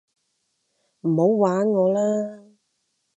[1.01, 2.41] 唔好玩我啦